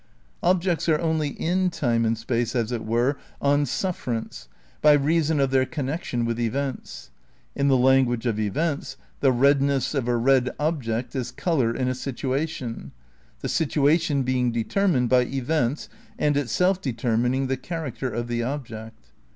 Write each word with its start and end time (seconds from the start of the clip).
Objects 0.41 0.89
are 0.89 0.99
only 0.99 1.27
in 1.39 1.69
time 1.69 2.05
and 2.05 2.17
space 2.17 2.55
as 2.55 2.71
it 2.71 2.83
were 2.83 3.17
on 3.39 3.67
sufferance 3.67 4.47
by 4.81 4.93
reason 4.93 5.39
of 5.39 5.51
their 5.51 5.63
connection 5.63 6.25
with 6.25 6.39
events. 6.39 7.11
In 7.55 7.67
the 7.67 7.77
language 7.77 8.25
of 8.25 8.39
events 8.39 8.97
the 9.19 9.31
redness 9.31 9.93
of 9.93 10.07
a 10.07 10.17
red 10.17 10.49
object 10.57 11.15
is 11.15 11.29
"colour 11.31 11.75
in 11.75 11.87
a 11.87 11.93
situation," 11.93 12.91
the 13.41 13.47
situation 13.47 14.23
being 14.23 14.51
determined 14.51 15.07
by 15.07 15.19
events 15.25 15.87
and 16.17 16.35
itself 16.35 16.81
de 16.81 16.93
termining 16.93 17.47
the 17.47 17.55
character 17.55 18.09
of 18.09 18.27
the 18.27 18.41
object. 18.41 19.11